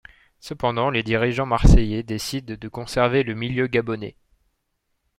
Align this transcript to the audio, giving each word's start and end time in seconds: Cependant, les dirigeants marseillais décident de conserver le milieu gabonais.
Cependant, 0.39 0.89
les 0.89 1.03
dirigeants 1.03 1.45
marseillais 1.45 2.01
décident 2.01 2.55
de 2.59 2.67
conserver 2.67 3.21
le 3.21 3.35
milieu 3.35 3.67
gabonais. 3.67 4.15